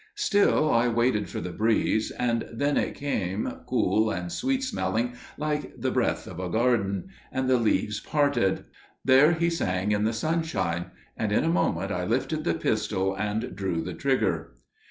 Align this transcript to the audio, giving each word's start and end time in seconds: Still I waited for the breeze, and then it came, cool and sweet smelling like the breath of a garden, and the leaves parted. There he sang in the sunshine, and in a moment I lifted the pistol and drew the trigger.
Still 0.15 0.71
I 0.73 0.87
waited 0.87 1.29
for 1.29 1.41
the 1.41 1.51
breeze, 1.51 2.09
and 2.09 2.49
then 2.51 2.75
it 2.75 2.95
came, 2.95 3.53
cool 3.67 4.09
and 4.09 4.31
sweet 4.31 4.63
smelling 4.63 5.13
like 5.37 5.79
the 5.79 5.91
breath 5.91 6.25
of 6.25 6.39
a 6.39 6.49
garden, 6.49 7.09
and 7.31 7.47
the 7.47 7.57
leaves 7.59 7.99
parted. 7.99 8.65
There 9.05 9.33
he 9.33 9.51
sang 9.51 9.91
in 9.91 10.03
the 10.03 10.11
sunshine, 10.13 10.87
and 11.15 11.31
in 11.31 11.43
a 11.43 11.49
moment 11.49 11.91
I 11.91 12.05
lifted 12.05 12.45
the 12.45 12.55
pistol 12.55 13.13
and 13.15 13.55
drew 13.55 13.83
the 13.83 13.93
trigger. 13.93 14.55